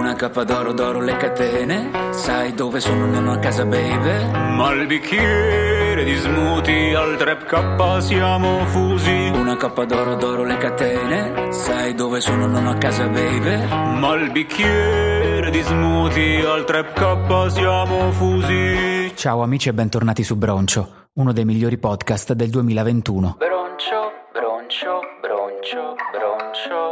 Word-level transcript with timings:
Una 0.00 0.14
cappa 0.14 0.44
d'oro, 0.44 0.72
d'oro 0.72 1.00
le 1.00 1.14
catene. 1.18 1.90
Sai 2.12 2.54
dove 2.54 2.80
sono? 2.80 3.04
Non 3.04 3.28
a 3.28 3.38
casa, 3.38 3.66
baby. 3.66 4.30
Ma 4.56 4.72
il 4.72 4.86
bicchiere 4.86 6.04
di 6.04 6.14
smoothie 6.14 6.96
al 6.96 7.18
trap 7.18 7.44
K 7.44 8.02
siamo 8.02 8.64
fusi. 8.64 9.30
Una 9.34 9.58
cappa 9.58 9.84
d'oro, 9.84 10.14
d'oro 10.14 10.44
le 10.44 10.56
catene. 10.56 11.52
Sai 11.52 11.94
dove 11.94 12.22
sono? 12.22 12.46
Non 12.46 12.66
a 12.66 12.78
casa, 12.78 13.08
baby. 13.08 13.66
Ma 13.98 14.14
il 14.14 14.30
bicchiere 14.30 15.50
di 15.50 15.60
smoothie 15.60 16.46
al 16.46 16.64
trap 16.64 16.94
K 16.94 17.50
siamo 17.52 18.10
fusi. 18.12 19.12
Ciao 19.14 19.42
amici 19.42 19.68
e 19.68 19.74
bentornati 19.74 20.22
su 20.22 20.34
Broncio, 20.34 21.08
uno 21.16 21.34
dei 21.34 21.44
migliori 21.44 21.76
podcast 21.76 22.32
del 22.32 22.48
2021. 22.48 23.36
Broncio, 23.36 24.12
broncio, 24.32 25.00
broncio, 25.20 25.94
broncio. 26.10 26.89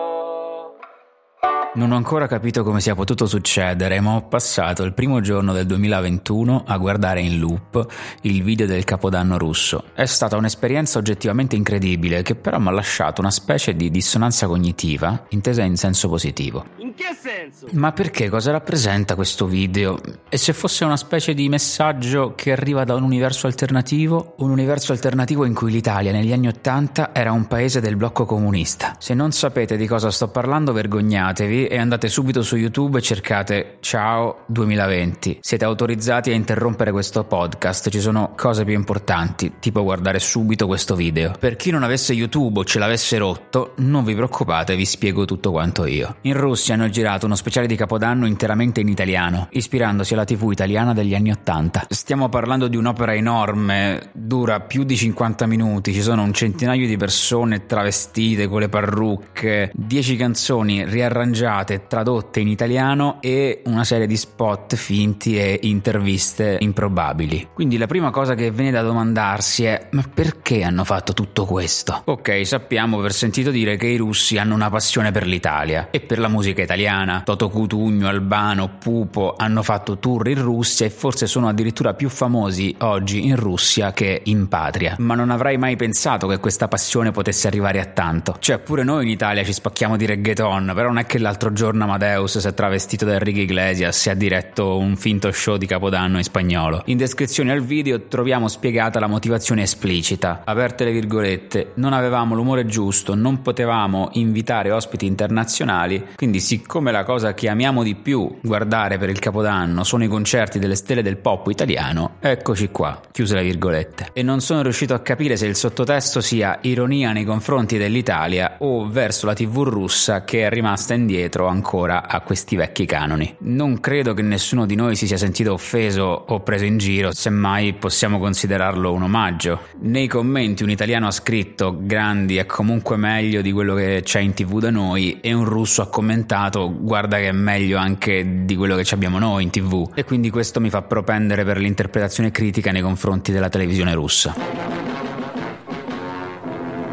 Non 1.79 1.93
ho 1.93 1.97
ancora 1.97 2.27
capito 2.27 2.65
come 2.65 2.81
sia 2.81 2.97
potuto 2.97 3.27
succedere, 3.27 4.01
ma 4.01 4.17
ho 4.17 4.23
passato 4.23 4.83
il 4.83 4.93
primo 4.95 5.21
giorno 5.21 5.53
del 5.53 5.65
2021 5.65 6.65
a 6.67 6.77
guardare 6.77 7.21
in 7.21 7.39
loop 7.39 7.87
il 8.23 8.43
video 8.43 8.67
del 8.67 8.83
capodanno 8.83 9.39
russo. 9.39 9.85
È 9.95 10.05
stata 10.05 10.37
un'esperienza 10.37 10.99
oggettivamente 10.99 11.55
incredibile, 11.55 12.23
che 12.23 12.35
però 12.35 12.59
mi 12.59 12.67
ha 12.67 12.73
lasciato 12.73 13.21
una 13.21 13.31
specie 13.31 13.77
di 13.77 13.93
dissonanza 13.93 14.49
cognitiva, 14.49 15.27
intesa 15.29 15.63
in 15.63 15.77
senso 15.77 16.09
positivo. 16.09 16.65
In 16.79 16.95
che 16.95 17.17
senso? 17.17 17.69
Ma 17.75 17.93
perché 17.93 18.29
cosa 18.29 18.51
rappresenta 18.51 19.15
questo 19.15 19.47
video? 19.47 20.01
E 20.29 20.37
se 20.37 20.53
fosse 20.55 20.85
una 20.85 20.97
specie 20.97 21.33
di 21.33 21.49
messaggio 21.49 22.33
che 22.35 22.51
arriva 22.51 22.83
da 22.83 22.97
un 22.97 23.05
universo 23.05 23.47
alternativo? 23.47 24.35
Un 24.39 24.51
universo 24.51 24.91
alternativo 24.91 25.45
in 25.45 25.55
cui 25.55 25.71
l'Italia 25.71 26.11
negli 26.11 26.33
anni 26.33 26.49
Ottanta 26.49 27.15
era 27.15 27.31
un 27.31 27.47
paese 27.47 27.81
del 27.81 27.95
blocco 27.95 28.25
comunista. 28.25 28.97
Se 28.99 29.15
non 29.15 29.31
sapete 29.31 29.77
di 29.77 29.87
cosa 29.87 30.11
sto 30.11 30.27
parlando, 30.27 30.73
vergognatevi 30.73 31.68
e 31.69 31.79
andate 31.79 32.09
subito 32.09 32.43
su 32.43 32.57
YouTube 32.57 32.99
e 32.99 33.03
cercate 33.03 33.77
Ciao 33.81 34.45
2020. 34.47 35.39
Siete 35.43 35.65
autorizzati 35.67 36.31
a 36.31 36.35
interrompere 36.35 36.91
questo 36.91 37.25
podcast, 37.25 37.91
ci 37.91 38.01
sono 38.01 38.33
cose 38.35 38.65
più 38.65 38.75
importanti, 38.75 39.55
tipo 39.61 39.83
guardare 39.83 40.19
subito 40.19 40.67
questo 40.67 40.95
video. 40.95 41.33
Per 41.39 41.57
chi 41.57 41.71
non 41.71 41.83
avesse 41.83 42.15
YouTube 42.15 42.61
o 42.61 42.65
ce 42.65 42.79
l'avesse 42.79 43.19
rotto, 43.19 43.75
non 43.77 44.05
vi 44.05 44.15
preoccupate, 44.15 44.77
vi 44.77 44.87
spiego 44.87 45.27
tutto 45.27 45.51
quanto 45.51 45.85
io. 45.85 46.17
In 46.23 46.39
Russia 46.39 46.75
hanno 46.75 46.89
girato 46.89 47.27
uno 47.27 47.37
speciale 47.37 47.67
di 47.67 47.77
Capodanno 47.77 48.27
interamente 48.27 48.81
in 48.81 48.89
italiano, 48.89 49.49
ispirandosi 49.51 50.15
alla 50.15 50.25
TV 50.25 50.51
italiana 50.51 50.95
degli 50.95 51.15
anni 51.15 51.31
80. 51.33 51.87
Stiamo 51.91 52.31
parlando 52.31 52.69
di 52.69 52.77
un'opera 52.77 53.15
enorme, 53.15 54.11
dura 54.15 54.61
più 54.61 54.85
di 54.85 54.97
50 54.97 55.47
minuti, 55.47 55.93
ci 55.93 56.03
sono 56.03 56.23
un 56.23 56.33
centinaio 56.33 56.87
di 56.87 56.97
persone 56.97 57.67
travestite 57.67 58.49
con 58.49 58.61
le 58.61 58.71
parrucche, 58.71 59.71
10 59.75 60.17
canzoni 60.17 60.85
riarrangiate 60.87 61.57
tradotte 61.65 62.41
in 62.41 62.49
italiano 62.49 63.19
e 63.21 63.63
una 63.67 63.85
serie 63.85 64.07
di 64.07 64.17
spot 64.17 64.77
finti 64.77 65.39
e 65.39 65.59
interviste 65.63 66.59
improbabili. 66.61 67.49
Quindi 67.55 67.77
la 67.77 67.87
prima 67.87 68.11
cosa 68.11 68.35
che 68.35 68.51
viene 68.51 68.71
da 68.71 68.83
domandarsi 68.83 69.65
è 69.65 69.89
ma 69.91 70.03
perché 70.13 70.63
hanno 70.63 70.85
fatto 70.85 71.13
tutto 71.13 71.45
questo? 71.45 72.03
Ok, 72.05 72.47
sappiamo 72.47 72.99
per 72.99 73.13
sentito 73.13 73.51
dire 73.51 73.77
che 73.77 73.87
i 73.87 73.97
russi 73.97 74.37
hanno 74.39 74.55
una 74.55 74.71
passione 74.71 75.11
per 75.11 75.27
l'Italia 75.27 75.89
e 75.91 76.01
per 76.01 76.19
la 76.19 76.29
musica 76.29 76.63
italiana. 76.63 77.23
Toto 77.25 77.49
Cutugno, 77.49 78.09
Albano, 78.09 78.77
Pupo 78.79 79.35
hanno 79.37 79.63
fatto 79.63 79.99
tour 79.99 80.29
in 80.29 80.43
Russia 80.43 80.87
e 80.87 80.91
forse 80.91 81.27
sono 81.27 81.49
addirittura 81.49 81.95
più 81.95 82.09
famosi 82.09 82.75
oggi 82.81 83.27
in 83.27 83.37
Russia 83.37 83.93
che 83.93 84.23
in 84.25 84.49
patria. 84.49 84.97
Ma 84.99 85.15
non 85.15 85.31
avrei 85.31 85.57
mai 85.57 85.77
pensato 85.77 86.27
che 86.27 86.39
questa 86.39 86.69
passione 86.69 87.11
potesse 87.11 87.47
arrivare 87.47 87.81
a 87.81 87.87
tanto. 87.87 88.37
Cioè 88.39 88.59
pure 88.59 88.83
noi 88.83 89.05
in 89.05 89.11
Italia 89.11 89.45
ci 89.45 89.53
spacchiamo 89.53 89.97
di 89.97 90.07
reggaeton, 90.07 90.73
però 90.75 90.89
non 90.89 90.99
è 90.99 91.07
che 91.07 91.19
l'altro 91.19 91.38
giorno 91.53 91.85
Amadeus 91.85 92.39
si 92.39 92.47
è 92.47 92.53
travestito 92.53 93.05
da 93.05 93.15
Enrique 93.15 93.43
Iglesias 93.43 94.07
e 94.07 94.11
ha 94.11 94.15
diretto 94.15 94.77
un 94.77 94.97
finto 94.97 95.31
show 95.33 95.57
di 95.57 95.67
Capodanno 95.67 96.19
in 96.19 96.25
spagnolo. 96.25 96.83
In 96.87 96.97
descrizione 96.97 97.53
al 97.53 97.63
video 97.63 98.03
troviamo 98.09 98.49
spiegata 98.49 99.01
la 99.01 99.07
motivazione 99.07 99.63
esplicita. 99.63 100.43
Aperte 100.45 100.85
le 100.85 100.93
virgolette, 100.93 101.73
non 101.75 101.93
avevamo 101.93 102.35
l'umore 102.35 102.67
giusto, 102.67 103.15
non 103.15 103.41
potevamo 103.41 104.11
invitare 104.13 104.71
ospiti 104.71 105.07
internazionali, 105.07 106.09
quindi 106.17 106.41
siccome 106.41 106.93
la 106.93 107.05
cosa 107.05 107.33
che 107.33 107.49
amiamo 107.49 107.83
di 107.83 107.95
più 107.95 108.39
guardare 108.43 108.99
per 108.99 109.09
il 109.09 109.19
Capodanno 109.19 109.85
sono 109.85 110.05
i 110.05 110.09
concerti 110.09 110.59
delle 110.59 110.75
stelle 110.75 111.03
del 111.03 111.17
pop 111.17 111.47
italiano, 111.49 112.17
eccoci 112.21 112.69
qua, 112.71 113.01
chiuse 113.11 113.37
le 113.37 113.45
virgolette. 113.45 114.11
E 114.13 114.23
non 114.23 114.41
sono 114.41 114.63
riuscito 114.63 114.95
a 114.95 115.01
capire 115.01 115.37
se 115.37 115.47
il 115.47 115.57
sottotesto 115.57 116.21
sia 116.21 116.59
ironia 116.63 117.13
nei 117.13 117.25
confronti 117.25 117.79
dell'Italia 117.79 118.57
o 118.59 118.89
verso 118.89 119.27
la 119.27 119.35
TV 119.35 119.63
russa 119.63 120.25
che 120.25 120.45
è 120.45 120.51
rimasta 120.51 120.95
indietro 120.95 121.27
ancora 121.47 122.09
a 122.09 122.21
questi 122.21 122.57
vecchi 122.57 122.87
canoni. 122.87 123.37
Non 123.41 123.81
credo 123.81 124.15
che 124.15 124.23
nessuno 124.23 124.67
di 124.67 124.75
noi 124.75 124.97
si 124.97 125.07
sia 125.07 125.17
sentito 125.17 125.53
offeso 125.53 126.03
o 126.05 126.41
preso 126.41 126.65
in 126.65 126.79
giro, 126.79 127.13
semmai 127.13 127.75
possiamo 127.75 128.19
considerarlo 128.19 128.93
un 128.93 129.03
omaggio. 129.03 129.61
Nei 129.81 130.07
commenti 130.07 130.63
un 130.63 130.71
italiano 130.71 131.07
ha 131.07 131.11
scritto 131.11 131.77
grandi 131.79 132.37
è 132.37 132.47
comunque 132.47 132.97
meglio 132.97 133.43
di 133.43 133.53
quello 133.53 133.75
che 133.75 134.01
c'è 134.03 134.21
in 134.21 134.35
tv 134.35 134.59
da 134.59 134.71
noi 134.71 135.21
e 135.21 135.33
un 135.33 135.45
russo 135.45 135.83
ha 135.83 135.89
commentato 135.89 136.73
guarda 136.75 137.19
che 137.19 137.29
è 137.29 137.33
meglio 137.33 137.79
anche 137.79 138.45
di 138.45 138.57
quello 138.57 138.77
che 138.77 138.87
abbiamo 138.95 139.19
noi 139.19 139.45
in 139.45 139.51
tv 139.51 139.91
e 139.95 140.05
quindi 140.05 140.31
questo 140.31 140.61
mi 140.61 140.71
fa 140.71 140.83
propendere 140.83 141.45
per 141.45 141.59
l'interpretazione 141.59 142.31
critica 142.31 142.73
nei 142.73 142.83
confronti 142.83 143.33
della 143.33 143.49
televisione 143.49 143.95
russa. 143.95 144.78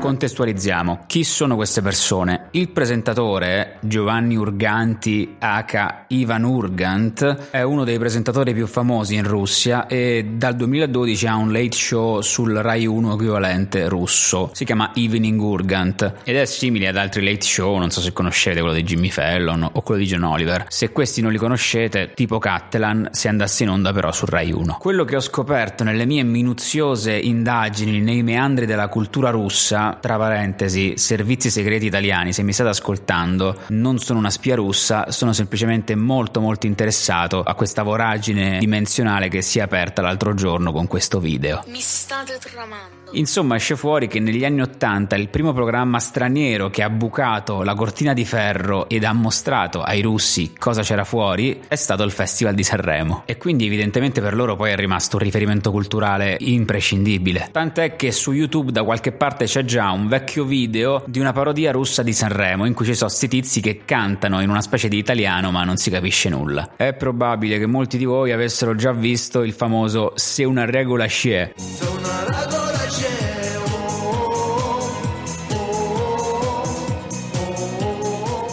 Contestualizziamo. 0.06 1.06
Chi 1.08 1.24
sono 1.24 1.56
queste 1.56 1.82
persone? 1.82 2.50
Il 2.52 2.70
presentatore, 2.70 3.80
Giovanni 3.82 4.36
Urganti, 4.36 5.38
aka 5.40 6.06
Ivan 6.10 6.44
Urgant, 6.44 7.50
è 7.50 7.64
uno 7.64 7.84
dei 7.84 7.98
presentatori 7.98 8.54
più 8.54 8.68
famosi 8.68 9.16
in 9.16 9.28
Russia 9.28 9.88
e 9.88 10.34
dal 10.36 10.56
2012 10.58 11.26
ha 11.26 11.36
un 11.38 11.52
late 11.52 11.76
show 11.76 12.22
sul 12.22 12.54
Rai 12.54 12.86
1 12.86 13.14
equivalente 13.16 13.90
russo. 13.90 14.52
Si 14.54 14.64
chiama 14.64 14.92
Evening 14.94 15.42
Urgant 15.42 16.14
ed 16.24 16.36
è 16.36 16.46
simile 16.46 16.88
ad 16.88 16.98
altri 16.98 17.26
late 17.26 17.42
show, 17.42 17.76
non 17.80 17.90
so 17.90 18.00
se 18.00 18.14
conoscete 18.14 18.60
quello 18.60 18.76
di 18.76 18.84
Jimmy 18.84 19.10
Fallon 19.10 19.68
o 19.72 19.82
quello 19.82 20.02
di 20.02 20.08
John 20.08 20.22
Oliver. 20.22 20.66
Se 20.68 20.92
questi 20.92 21.22
non 21.22 21.32
li 21.32 21.40
conoscete, 21.40 22.12
tipo 22.14 22.38
Cattelan, 22.38 23.10
se 23.12 23.28
andasse 23.28 23.64
in 23.64 23.70
onda 23.70 23.92
però 23.92 24.12
sul 24.12 24.28
Rai 24.28 24.52
1. 24.52 24.78
Quello 24.80 25.04
che 25.04 25.16
ho 25.16 25.20
scoperto 25.20 25.84
nelle 25.84 26.06
mie 26.06 26.22
minuziose 26.22 27.18
indagini 27.18 28.00
nei 28.02 28.22
meandri 28.22 28.68
della 28.68 28.88
cultura 28.88 29.32
russa 29.32 29.94
tra 30.00 30.18
parentesi, 30.18 30.98
servizi 30.98 31.50
segreti 31.50 31.86
italiani, 31.86 32.34
se 32.34 32.44
mi 32.44 32.54
state 32.54 32.70
ascoltando, 32.70 33.60
non 33.68 34.00
sono 34.00 34.20
una 34.20 34.30
spia 34.30 34.56
russa, 34.56 35.12
sono 35.12 35.34
semplicemente 35.34 35.96
molto 35.96 36.40
molto 36.40 36.68
interessato 36.68 37.42
a 37.42 37.54
questa 37.56 37.84
voragine 37.84 38.60
dimensionale 38.60 39.30
che 39.30 39.42
si 39.42 39.60
è 39.60 39.62
aperta 39.62 40.02
l'altro 40.02 40.34
giorno 40.34 40.72
con 40.72 40.88
questo 40.88 41.20
video. 41.20 41.64
Mi 41.68 41.80
state 41.80 42.38
tramando. 42.40 42.96
Insomma, 43.12 43.56
esce 43.56 43.76
fuori 43.76 44.08
che 44.08 44.20
negli 44.20 44.44
anni 44.44 44.62
Ottanta 44.62 45.16
il 45.16 45.30
primo 45.30 45.54
programma 45.54 46.00
straniero 46.00 46.70
che 46.70 46.84
ha 46.84 46.90
bucato 46.90 47.64
la 47.64 47.74
cortina 47.74 48.14
di 48.14 48.26
ferro 48.26 48.90
ed 48.90 49.04
ha 49.04 49.14
mostrato 49.14 49.82
ai 49.82 50.02
russi 50.02 50.54
cosa 50.58 50.82
c'era 50.82 51.04
fuori 51.04 51.62
è 51.68 51.76
stato 51.76 52.04
il 52.04 52.12
Festival 52.12 52.54
di 52.54 52.64
Sanremo. 52.64 53.24
E 53.26 53.38
quindi 53.38 53.66
evidentemente 53.66 54.22
per 54.22 54.36
loro 54.36 54.56
poi 54.56 54.72
è 54.72 54.76
rimasto 54.76 55.18
un 55.18 55.24
riferimento 55.24 55.72
culturale 55.72 56.38
imprescindibile. 56.40 57.50
Tant'è 57.52 57.96
che 57.96 58.12
su 58.12 58.32
YouTube 58.32 58.72
da 58.72 58.84
qualche 58.84 59.12
parte 59.12 59.46
c'è 59.46 59.64
già 59.64 59.85
un 59.92 60.08
vecchio 60.08 60.46
video 60.46 61.04
di 61.08 61.20
una 61.20 61.34
parodia 61.34 61.72
russa 61.72 62.04
di 62.04 62.14
Sanremo 62.14 62.66
in 62.66 62.74
cui 62.74 62.86
ci 62.86 62.96
sono 62.96 63.10
sti 63.10 63.28
tizi 63.28 63.62
che 63.62 63.82
cantano 63.86 64.42
in 64.42 64.50
una 64.50 64.62
specie 64.62 64.88
di 64.88 64.98
italiano 64.98 65.52
ma 65.52 65.64
non 65.64 65.78
si 65.78 65.90
capisce 65.90 66.30
nulla. 66.30 66.72
È 66.76 66.94
probabile 66.94 67.60
che 67.60 67.66
molti 67.66 67.98
di 67.98 68.06
voi 68.06 68.32
avessero 68.32 68.76
già 68.76 68.92
visto 68.92 69.44
il 69.44 69.54
famoso 69.54 70.14
Se 70.16 70.44
una 70.44 70.66
regola 70.66 71.06
c'è. 71.06 71.85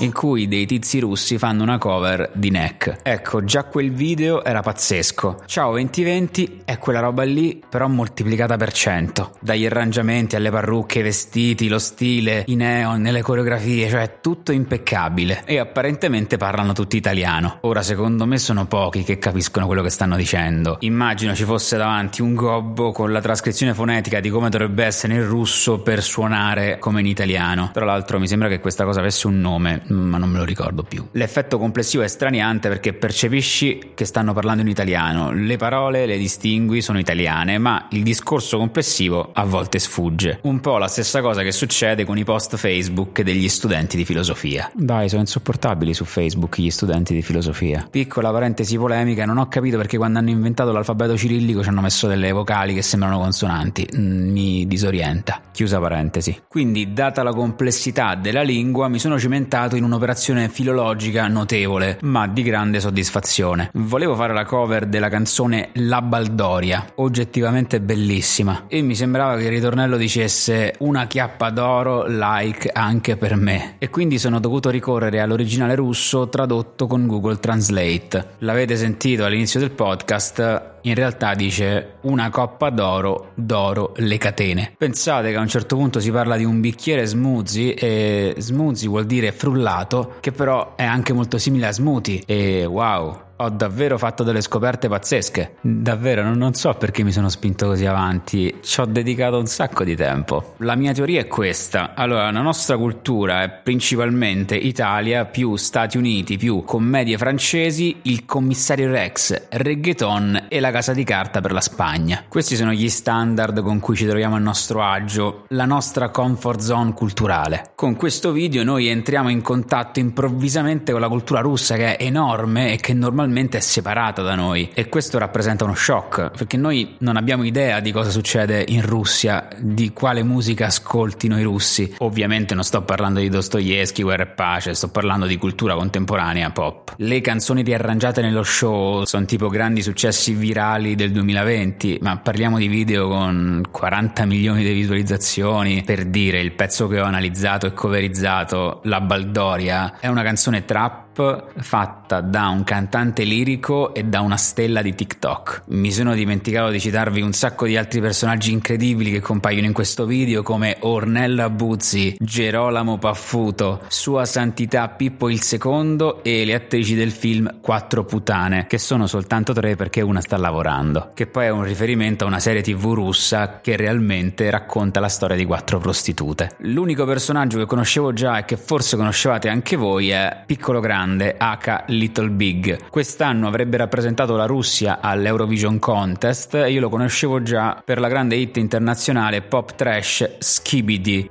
In 0.03 0.13
cui 0.13 0.49
dei 0.49 0.67
tizi 0.67 0.99
russi 0.99 1.39
fanno 1.39 1.63
una 1.63 1.79
cover 1.79 2.31
di 2.35 2.51
Neck. 2.51 2.99
Ecco, 3.03 3.45
già 3.45 3.65
quel 3.65 3.93
video 3.93 4.43
era 4.45 4.61
pazzesco. 4.61 5.43
Ciao 5.47 5.71
2020 5.73 6.63
è 6.65 6.79
quella 6.79 6.99
roba 6.99 7.23
lì, 7.23 7.63
però 7.69 7.87
moltiplicata 7.87 8.57
per 8.57 8.73
cento. 8.73 9.33
Dagli 9.41 9.65
arrangiamenti 9.65 10.35
alle 10.35 10.51
parrucche, 10.51 10.99
ai 10.99 11.05
vestiti, 11.05 11.69
lo 11.69 11.79
stile, 11.79 12.43
i 12.49 12.57
neon, 12.57 13.03
le 13.03 13.23
coreografie, 13.23 13.89
cioè 13.89 14.19
tutto 14.21 14.51
impeccabile. 14.51 15.43
E 15.45 15.59
apparentemente 15.59 16.37
parlano 16.37 16.73
tutti 16.73 16.97
italiano. 16.97 17.59
Ora, 17.61 17.83
secondo 17.83 18.27
me, 18.27 18.39
sono 18.39 18.67
pochi 18.67 19.05
che 19.05 19.19
capiscono 19.19 19.67
quello 19.67 19.83
che 19.83 19.91
stanno 19.91 20.17
dicendo. 20.17 20.79
Immagino 20.81 21.35
ci 21.35 21.45
fosse 21.45 21.77
davanti 21.77 22.23
un 22.23 22.35
gobbo 22.35 22.91
con 22.91 23.13
la 23.13 23.21
trascrizione 23.21 23.73
fonetica 23.73 24.19
di 24.19 24.31
come 24.31 24.49
dovrebbe 24.49 24.85
essere 24.85 25.15
in 25.15 25.25
russo 25.25 25.79
per 25.81 26.03
suonare 26.03 26.79
come 26.81 27.01
in 27.01 27.07
italiano. 27.07 27.71
Tra 27.73 27.85
l'altro, 27.85 28.19
mi 28.19 28.27
sembra 28.27 28.49
che 28.49 28.59
questa 28.59 28.85
cosa 28.85 28.99
avesse 28.99 29.29
un 29.29 29.41
nome 29.41 29.83
ma 29.93 30.19
non 30.19 30.31
me 30.31 30.39
lo 30.39 30.45
ricordo 30.45 30.83
più. 30.83 31.07
L'effetto 31.13 31.59
complessivo 31.59 32.03
è 32.03 32.09
straniante 32.09 32.69
perché 32.69 32.93
percepisci 32.93 33.91
che 33.95 34.05
stanno 34.05 34.33
parlando 34.33 34.63
in 34.63 34.69
italiano, 34.69 35.33
le 35.33 35.57
parole 35.57 36.07
le 36.07 36.19
distingui, 36.19 36.81
sono 36.83 36.99
italiane, 36.99 37.59
ma 37.59 37.87
il 37.91 38.03
discorso 38.03 38.59
complessivo 38.59 39.31
a 39.33 39.45
volte 39.45 39.79
sfugge. 39.79 40.39
Un 40.43 40.61
po' 40.61 40.79
la 40.79 40.89
stessa 40.89 41.21
cosa 41.21 41.43
che 41.43 41.53
succede 41.53 42.05
con 42.05 42.19
i 42.19 42.25
post 42.25 42.57
Facebook 42.57 43.23
degli 43.23 43.49
studenti 43.49 43.97
di 43.97 44.05
filosofia. 44.05 44.71
Dai, 44.75 45.09
sono 45.09 45.21
insopportabili 45.21 45.95
su 45.95 46.05
Facebook 46.05 46.59
gli 46.59 46.71
studenti 46.71 47.15
di 47.15 47.23
filosofia. 47.23 47.87
Piccola 47.91 48.31
parentesi 48.31 48.77
polemica, 48.77 49.25
non 49.25 49.39
ho 49.39 49.49
capito 49.49 49.77
perché 49.77 49.97
quando 49.97 50.19
hanno 50.19 50.31
inventato 50.31 50.73
l'alfabeto 50.73 51.17
cirillico 51.17 51.63
ci 51.63 51.69
hanno 51.69 51.81
messo 51.81 52.07
delle 52.07 52.33
vocali 52.33 52.75
che 52.75 52.83
sembrano 52.83 53.19
consonanti. 53.19 53.89
Mm, 53.97 54.31
mi 54.31 54.67
disorienta. 54.67 55.41
Chiusa 55.53 55.79
parentesi. 55.79 56.43
Quindi, 56.49 56.93
data 56.93 57.23
la 57.23 57.33
complessità 57.33 58.15
della 58.15 58.43
lingua, 58.43 58.89
mi 58.89 58.99
sono 58.99 59.19
cimentato 59.19 59.77
in 59.77 59.82
un'operazione 59.85 60.49
filologica 60.49 61.27
notevole, 61.29 61.99
ma 62.03 62.27
di 62.27 62.43
grande 62.43 62.81
soddisfazione. 62.81 63.71
Volevo 63.75 64.15
fare 64.15 64.33
la 64.33 64.45
cover 64.45 64.87
della 64.87 65.09
canzone 65.09 65.71
La 65.75 66.03
Baldoria, 66.03 66.93
oggettivamente 66.97 67.81
bellissima, 67.81 68.65
e 68.69 68.81
mi 68.83 68.95
sembrava 68.95 69.37
che 69.37 69.45
il 69.45 69.51
ritornello 69.51 69.97
dicesse 69.97 70.75
una 70.79 71.07
chiappa 71.07 71.51
d'oro 71.51 72.07
like 72.07 72.71
anche 72.73 73.17
per 73.17 73.37
me. 73.37 73.77
E 73.79 73.91
quindi 73.91 74.19
sono 74.19 74.41
dovuto 74.41 74.71
ricorrere 74.71 75.21
all'originale 75.21 75.75
russo 75.75 76.29
tradotto 76.29 76.87
con 76.87 77.07
Google 77.07 77.39
Translate. 77.39 78.35
L'avete 78.39 78.77
sentito 78.77 79.25
all'inizio 79.25 79.61
del 79.61 79.71
podcast, 79.71 80.72
in 80.83 80.95
realtà 80.95 81.35
dice 81.35 81.95
una 82.03 82.31
coppa 82.31 82.71
d'oro, 82.71 83.33
d'oro 83.35 83.93
le 83.97 84.19
catene. 84.19 84.75
Pensate 84.77 85.31
che 85.31 85.37
a 85.37 85.41
un 85.41 85.49
certo 85.49 85.77
punto 85.77 86.01
si 86.01 86.11
parla 86.11 86.37
di 86.37 86.45
un 86.45 86.61
bicchiere 86.61 87.07
smoothie 87.07 87.75
e 87.75 88.35
smoothie 88.39 88.89
vuol 88.89 89.07
dire 89.07 89.33
frullato, 89.33 90.15
che 90.21 90.33
però 90.33 90.75
è 90.77 90.85
anche 90.85 91.13
molto 91.13 91.39
simile 91.39 91.67
a 91.67 91.73
smoothie 91.73 92.23
e 92.27 92.65
wow, 92.65 93.31
ho 93.37 93.49
davvero 93.49 93.99
fatto 93.99 94.23
delle 94.23 94.41
scoperte 94.41 94.89
pazzesche. 94.89 95.57
Davvero, 95.61 96.35
non, 96.35 96.55
so 96.55 96.75
perché 96.75 97.03
mi 97.03 97.11
sono 97.11 97.29
spinto 97.29 97.67
così 97.67 97.87
avanti. 97.87 98.59
Ci 98.63 98.81
ho 98.81 98.85
dedicato 98.85 99.39
un 99.39 99.47
sacco 99.47 99.85
di 99.85 99.97
tempo. 99.97 100.55
La 100.59 100.77
mia 100.77 100.93
teoria 100.93 101.21
è 101.21 101.27
questa. 101.27 101.95
Allora, 101.95 102.31
la 102.31 102.41
nostra 102.41 102.77
cultura 102.77 103.43
è 103.43 103.51
principalmente 103.51 104.55
Italia 104.55 105.25
più 105.25 105.57
Stati 105.57 105.99
Uniti 105.99 106.37
più 106.37 106.63
commedie 106.63 107.19
francesi, 107.19 108.01
il 108.03 108.25
commissario 108.25 108.91
Rex, 108.91 109.49
reggaeton 109.51 110.47
e 110.49 110.61
la 110.61 110.71
casa 110.71 110.93
di 110.93 111.03
carta 111.03 111.41
per 111.41 111.53
la 111.53 111.61
Spagna. 111.61 112.25
Questi 112.29 112.55
sono 112.55 112.73
gli 112.73 112.89
standard 112.89 113.61
con 113.63 113.81
cui 113.81 113.97
ci 113.97 114.07
troviamo 114.07 114.37
a 114.37 114.39
nostro 114.39 114.83
agio, 114.83 115.47
la 115.49 115.65
nostra 115.65 116.11
comfort 116.11 116.61
zone 116.61 116.93
culturale. 116.93 117.73
Con 117.75 117.97
questo 117.97 118.31
video 118.31 118.63
noi 118.63 118.87
entriamo 118.87 119.31
in 119.31 119.43
contatto 119.43 119.99
improvvisamente 119.99 120.93
con 120.93 121.01
la 121.01 121.09
cultura 121.09 121.41
russa 121.41 121.75
che 121.75 121.97
è 121.97 122.05
enorme 122.05 122.73
e 122.73 122.77
che 122.77 122.93
normalmente 122.93 123.31
è 123.33 123.61
separata 123.61 124.23
da 124.23 124.35
noi 124.35 124.71
e 124.75 124.89
questo 124.89 125.19
rappresenta 125.19 125.65
uno 125.65 125.75
shock 125.75 126.31
perché 126.37 126.57
noi 126.57 126.97
non 126.99 127.17
abbiamo 127.17 127.45
idea 127.45 127.81
di 127.81 127.91
cosa 127.91 128.11
succede 128.11 128.65
in 128.69 128.83
Russia, 128.85 129.49
di 129.59 129.93
quale 129.93 130.23
musica 130.23 130.67
ascoltino 130.67 131.39
i 131.39 131.43
russi. 131.43 131.95
Ovviamente 131.99 132.55
non 132.55 132.63
sto 132.63 132.83
parlando 132.83 133.21
di 133.21 133.29
Dostoevsky, 133.29 134.03
Guerra 134.03 134.25
e 134.25 134.27
Pace, 134.27 134.75
sto 134.75 134.89
parlando 134.89 135.27
di 135.27 135.37
cultura 135.39 135.75
contemporanea 135.75 136.51
pop. 136.51 136.95
Le 136.97 137.21
canzoni 137.21 137.63
riarrangiate 137.63 138.21
nello 138.21 138.43
show 138.43 139.05
sono 139.05 139.25
tipo 139.25 139.49
grandi 139.49 139.83
successi 139.83 140.35
virali 140.35 140.95
del 140.95 141.11
2020, 141.13 141.99
ma 142.03 142.19
parliamo 142.19 142.59
di 142.59 142.69
video 142.69 143.09
con 143.09 143.63
40 143.71 144.25
milioni 144.27 144.63
di 144.63 144.73
visualizzazioni 144.73 145.83
per 145.85 146.05
dire 146.05 146.41
il 146.41 146.53
pezzo 146.53 146.87
che 146.87 147.01
ho 147.01 147.05
analizzato 147.05 147.67
e 147.67 147.73
coverizzato, 147.73 148.81
La 148.85 149.01
Baldoria, 149.01 149.99
è 149.99 150.09
una 150.09 150.23
canzone 150.23 150.65
trap 150.65 151.02
fatta 151.15 152.21
da 152.21 152.49
un 152.49 152.65
cantante 152.65 153.25
lirico 153.25 153.93
e 153.95 154.05
da 154.05 154.21
una 154.21 154.37
stella 154.37 154.81
di 154.81 154.95
TikTok. 154.95 155.63
Mi 155.67 155.93
sono 155.93 156.15
dimenticato 156.15 156.71
di 156.71 156.81
citarvi 156.81 157.21
un 157.21 157.33
sacco 157.33 157.67
di 157.67 157.77
altri 157.77 158.01
personaggi 158.01 158.51
incredibili 158.51 159.11
che 159.11 159.21
compaiono 159.21 159.67
in 159.67 159.73
questo 159.73 160.07
video 160.07 160.43
come 160.43 160.79
Ornella 160.81 161.51
Buzzi, 161.51 162.17
Gerolamo 162.19 162.99
Paffuto, 162.99 163.83
Sua 163.89 164.25
Santità 164.25 164.89
Pippo 164.89 165.29
il 165.29 165.41
II 165.43 166.21
e 166.23 166.45
le 166.45 166.55
attrici 166.55 166.95
del 166.95 167.13
film 167.13 167.61
Quattro 167.61 168.05
Putane, 168.05 168.67
che 168.67 168.79
sono 168.79 169.07
soltanto 169.07 169.53
tre 169.53 169.77
perché 169.77 170.01
una 170.01 170.21
sta 170.21 170.39
lavorando, 170.39 171.11
che 171.15 171.27
poi 171.27 171.47
è 171.47 171.51
un 171.51 171.65
riferimento 171.65 172.25
a 172.25 172.29
una 172.29 172.41
serie 172.41 172.63
tv 172.63 172.93
russa 172.95 173.61
che 173.61 173.77
realmente 173.77 174.49
racconta 174.51 175.01
la 175.01 175.09
storia 175.09 175.37
di 175.37 175.45
quattro 175.45 175.79
prostitute. 175.79 176.57
L'unico 176.61 177.05
personaggio 177.05 177.59
che 177.59 177.67
conoscevo 177.67 178.13
già 178.13 178.39
e 178.39 178.45
che 178.45 178.57
forse 178.57 178.97
conoscevate 178.97 179.49
anche 179.49 179.77
voi 179.77 180.11
è 180.11 180.43
Piccolo 180.47 180.81
Grande 180.81 181.01
grande 181.03 181.37
H 181.37 181.85
Little 181.89 182.31
Big. 182.31 182.89
Quest'anno 182.89 183.49
avrebbe 183.49 183.77
rappresentato 183.77 184.37
la 184.37 184.47
Russia 184.47 185.01
all'Eurovision 185.01 185.79
Contest 185.81 186.55
e 186.55 186.71
io 186.71 186.81
lo 186.81 186.89
conoscevo 186.89 187.43
già 187.43 187.83
per 187.85 187.99
la 187.99 188.09
grande 188.09 188.37
hit 188.37 188.57
internazionale 188.57 189.43
pop 189.43 189.75
trash 189.75 190.37
Skibidi. 190.39 191.31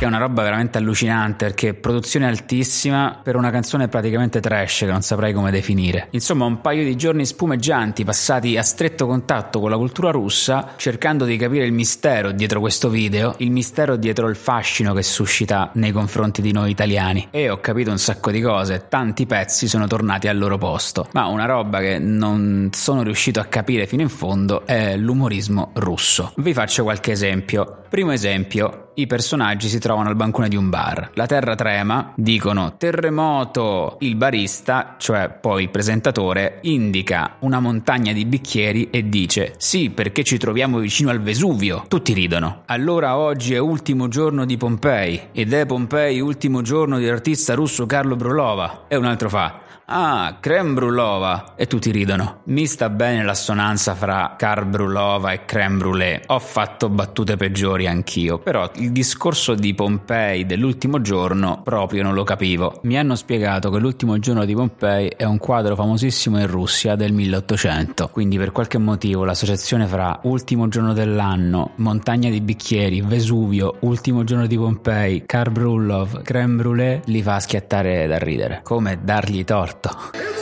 Che 0.00 0.06
è 0.06 0.08
una 0.08 0.16
roba 0.16 0.42
veramente 0.42 0.78
allucinante 0.78 1.44
perché 1.44 1.74
produzione 1.74 2.26
altissima 2.26 3.20
per 3.22 3.36
una 3.36 3.50
canzone 3.50 3.88
praticamente 3.88 4.40
trash 4.40 4.78
che 4.78 4.86
non 4.86 5.02
saprei 5.02 5.34
come 5.34 5.50
definire. 5.50 6.08
Insomma, 6.12 6.46
un 6.46 6.62
paio 6.62 6.84
di 6.84 6.96
giorni 6.96 7.26
spumeggianti 7.26 8.02
passati 8.02 8.56
a 8.56 8.62
stretto 8.62 9.06
contatto 9.06 9.60
con 9.60 9.68
la 9.68 9.76
cultura 9.76 10.10
russa, 10.10 10.72
cercando 10.76 11.26
di 11.26 11.36
capire 11.36 11.66
il 11.66 11.74
mistero 11.74 12.32
dietro 12.32 12.60
questo 12.60 12.88
video, 12.88 13.34
il 13.40 13.50
mistero 13.50 13.96
dietro 13.96 14.28
il 14.28 14.36
fascino 14.36 14.94
che 14.94 15.02
suscita 15.02 15.70
nei 15.74 15.92
confronti 15.92 16.40
di 16.40 16.52
noi 16.52 16.70
italiani. 16.70 17.28
E 17.30 17.50
ho 17.50 17.60
capito 17.60 17.90
un 17.90 17.98
sacco 17.98 18.30
di 18.30 18.40
cose, 18.40 18.86
tanti 18.88 19.26
pezzi 19.26 19.68
sono 19.68 19.86
tornati 19.86 20.28
al 20.28 20.38
loro 20.38 20.56
posto. 20.56 21.08
Ma 21.12 21.26
una 21.26 21.44
roba 21.44 21.80
che 21.80 21.98
non 21.98 22.70
sono 22.72 23.02
riuscito 23.02 23.38
a 23.38 23.44
capire 23.44 23.86
fino 23.86 24.00
in 24.00 24.08
fondo 24.08 24.64
è 24.64 24.96
l'umorismo 24.96 25.72
russo. 25.74 26.32
Vi 26.36 26.54
faccio 26.54 26.84
qualche 26.84 27.12
esempio. 27.12 27.82
Primo 27.90 28.12
esempio, 28.12 28.89
i 29.00 29.06
personaggi 29.06 29.68
si 29.68 29.78
trovano 29.78 30.08
al 30.08 30.16
bancone 30.16 30.48
di 30.48 30.56
un 30.56 30.68
bar. 30.68 31.10
La 31.14 31.26
terra 31.26 31.54
trema, 31.54 32.12
dicono 32.16 32.76
terremoto. 32.76 33.96
Il 34.00 34.16
barista, 34.16 34.96
cioè 34.98 35.30
poi 35.30 35.62
il 35.64 35.70
presentatore, 35.70 36.58
indica 36.62 37.36
una 37.40 37.60
montagna 37.60 38.12
di 38.12 38.24
bicchieri 38.24 38.90
e 38.90 39.08
dice 39.08 39.54
sì 39.56 39.90
perché 39.90 40.22
ci 40.22 40.38
troviamo 40.38 40.78
vicino 40.78 41.10
al 41.10 41.20
Vesuvio. 41.20 41.84
Tutti 41.88 42.12
ridono. 42.12 42.62
Allora 42.66 43.16
oggi 43.16 43.54
è 43.54 43.58
ultimo 43.58 44.08
giorno 44.08 44.44
di 44.44 44.56
Pompei 44.56 45.28
ed 45.32 45.52
è 45.52 45.66
Pompei 45.66 46.20
ultimo 46.20 46.62
giorno 46.62 46.98
dell'artista 46.98 47.54
russo 47.54 47.86
Carlo 47.86 48.16
Brulova. 48.16 48.84
E 48.88 48.96
un 48.96 49.04
altro 49.04 49.28
fa 49.28 49.68
Ah, 49.92 50.36
creme 50.38 50.72
brulova! 50.72 51.54
E 51.56 51.66
tutti 51.66 51.90
ridono. 51.90 52.42
Mi 52.44 52.66
sta 52.66 52.88
bene 52.88 53.24
l'assonanza 53.24 53.96
fra 53.96 54.36
car 54.38 54.64
brulova 54.64 55.32
e 55.32 55.44
creme 55.44 55.78
brûlée. 55.78 56.22
Ho 56.26 56.38
fatto 56.38 56.88
battute 56.88 57.36
peggiori 57.36 57.88
anch'io, 57.88 58.38
però 58.38 58.70
il 58.76 58.89
discorso 58.92 59.54
di 59.54 59.74
Pompei 59.74 60.46
dell'ultimo 60.46 61.00
giorno 61.00 61.60
proprio 61.62 62.02
non 62.02 62.14
lo 62.14 62.24
capivo. 62.24 62.80
Mi 62.82 62.98
hanno 62.98 63.14
spiegato 63.14 63.70
che 63.70 63.78
l'ultimo 63.78 64.18
giorno 64.18 64.44
di 64.44 64.54
Pompei 64.54 65.08
è 65.16 65.24
un 65.24 65.38
quadro 65.38 65.74
famosissimo 65.74 66.38
in 66.38 66.46
Russia 66.46 66.96
del 66.96 67.12
1800, 67.12 68.08
quindi 68.08 68.38
per 68.38 68.52
qualche 68.52 68.78
motivo 68.78 69.24
l'associazione 69.24 69.86
fra 69.86 70.20
ultimo 70.24 70.68
giorno 70.68 70.92
dell'anno, 70.92 71.72
montagna 71.76 72.30
di 72.30 72.40
bicchieri, 72.40 73.00
Vesuvio, 73.00 73.76
ultimo 73.80 74.24
giorno 74.24 74.46
di 74.46 74.56
Pompei, 74.56 75.24
car 75.26 75.50
brulov, 75.50 76.22
creme 76.22 76.62
brûlée 76.62 77.00
li 77.06 77.22
fa 77.22 77.40
schiattare 77.40 78.06
da 78.06 78.18
ridere. 78.18 78.60
Come 78.62 79.00
dargli 79.02 79.44
torto 79.44 80.39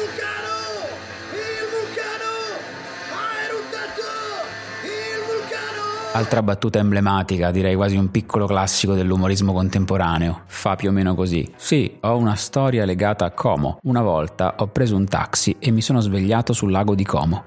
Altra 6.12 6.42
battuta 6.42 6.78
emblematica, 6.78 7.50
direi 7.50 7.76
quasi 7.76 7.96
un 7.96 8.10
piccolo 8.10 8.46
classico 8.46 8.94
dell'umorismo 8.94 9.52
contemporaneo. 9.52 10.40
Fa 10.46 10.74
più 10.74 10.88
o 10.88 10.92
meno 10.92 11.14
così. 11.14 11.46
Sì, 11.56 11.98
ho 12.00 12.16
una 12.16 12.34
storia 12.34 12.84
legata 12.84 13.26
a 13.26 13.30
Como. 13.30 13.78
Una 13.82 14.00
volta 14.02 14.54
ho 14.58 14.66
preso 14.68 14.96
un 14.96 15.06
taxi 15.06 15.54
e 15.58 15.70
mi 15.70 15.82
sono 15.82 16.00
svegliato 16.00 16.52
sul 16.52 16.70
lago 16.70 16.94
di 16.94 17.04
Como. 17.04 17.44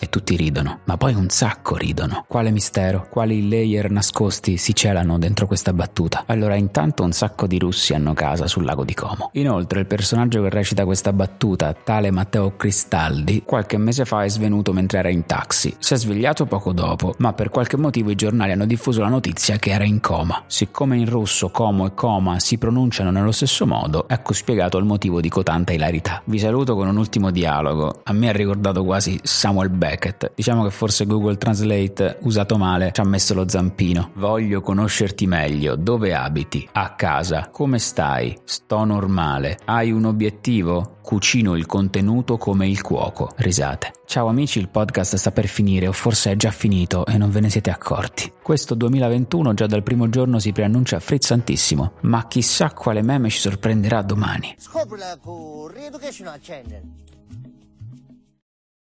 E 0.00 0.08
tutti 0.08 0.36
ridono, 0.36 0.80
ma 0.84 0.96
poi 0.96 1.14
un 1.14 1.28
sacco 1.28 1.74
ridono. 1.74 2.24
Quale 2.28 2.52
mistero, 2.52 3.08
quali 3.10 3.48
layer 3.48 3.90
nascosti 3.90 4.56
si 4.56 4.72
celano 4.72 5.18
dentro 5.18 5.48
questa 5.48 5.72
battuta? 5.72 6.22
Allora, 6.26 6.54
intanto 6.54 7.02
un 7.02 7.10
sacco 7.10 7.48
di 7.48 7.58
russi 7.58 7.94
hanno 7.94 8.14
casa 8.14 8.46
sul 8.46 8.64
lago 8.64 8.84
di 8.84 8.94
Como. 8.94 9.30
Inoltre, 9.32 9.80
il 9.80 9.86
personaggio 9.86 10.40
che 10.42 10.50
recita 10.50 10.84
questa 10.84 11.12
battuta, 11.12 11.74
tale 11.74 12.12
Matteo 12.12 12.54
Cristaldi, 12.54 13.42
qualche 13.44 13.76
mese 13.76 14.04
fa 14.04 14.22
è 14.22 14.28
svenuto 14.28 14.72
mentre 14.72 15.00
era 15.00 15.10
in 15.10 15.26
taxi. 15.26 15.74
Si 15.80 15.94
è 15.94 15.96
svegliato 15.96 16.46
poco 16.46 16.72
dopo, 16.72 17.14
ma 17.18 17.32
per 17.32 17.48
qualche 17.48 17.76
motivo 17.76 18.10
i 18.12 18.14
giornali 18.14 18.52
hanno 18.52 18.66
diffuso 18.66 19.00
la 19.00 19.08
notizia 19.08 19.56
che 19.56 19.70
era 19.70 19.84
in 19.84 19.98
coma. 20.00 20.44
Siccome 20.46 20.96
in 20.96 21.08
russo 21.08 21.50
como 21.50 21.86
e 21.86 21.94
coma 21.94 22.38
si 22.38 22.56
pronunciano 22.56 23.10
nello 23.10 23.32
stesso 23.32 23.66
modo, 23.66 24.08
ecco 24.08 24.32
spiegato 24.32 24.78
il 24.78 24.84
motivo 24.84 25.20
di 25.20 25.28
cotanta 25.28 25.72
ilarità. 25.72 26.22
Vi 26.24 26.38
saluto 26.38 26.76
con 26.76 26.86
un 26.86 26.96
ultimo 26.96 27.32
dialogo. 27.32 28.02
A 28.04 28.12
me 28.12 28.28
ha 28.28 28.32
ricordato 28.32 28.84
quasi 28.84 29.18
Samuel 29.24 29.70
Beckett 29.70 29.86
Blackett. 29.88 30.32
Diciamo 30.34 30.64
che 30.64 30.70
forse 30.70 31.06
Google 31.06 31.38
Translate 31.38 32.18
usato 32.22 32.58
male 32.58 32.90
ci 32.92 33.00
ha 33.00 33.04
messo 33.04 33.32
lo 33.34 33.48
zampino. 33.48 34.10
Voglio 34.14 34.60
conoscerti 34.60 35.26
meglio. 35.26 35.76
Dove 35.76 36.14
abiti? 36.14 36.68
A 36.72 36.94
casa. 36.94 37.48
Come 37.50 37.78
stai? 37.78 38.36
Sto 38.44 38.84
normale. 38.84 39.58
Hai 39.64 39.90
un 39.90 40.04
obiettivo? 40.04 40.96
Cucino 41.02 41.56
il 41.56 41.64
contenuto 41.64 42.36
come 42.36 42.68
il 42.68 42.82
cuoco. 42.82 43.30
Risate. 43.36 43.92
Ciao 44.04 44.26
amici, 44.26 44.58
il 44.58 44.68
podcast 44.68 45.16
sta 45.16 45.32
per 45.32 45.46
finire 45.46 45.86
o 45.86 45.92
forse 45.92 46.32
è 46.32 46.36
già 46.36 46.50
finito 46.50 47.06
e 47.06 47.16
non 47.16 47.30
ve 47.30 47.40
ne 47.40 47.48
siete 47.48 47.70
accorti. 47.70 48.30
Questo 48.42 48.74
2021 48.74 49.54
già 49.54 49.66
dal 49.66 49.82
primo 49.82 50.10
giorno 50.10 50.38
si 50.38 50.52
preannuncia 50.52 51.00
frizzantissimo, 51.00 51.92
ma 52.02 52.26
chissà 52.26 52.72
quale 52.72 53.02
meme 53.02 53.30
ci 53.30 53.38
sorprenderà 53.38 54.02
domani. 54.02 54.54
Scoprila 54.58 55.16
con 55.18 55.68
Reeducation 55.68 56.30
Channel. 56.42 56.82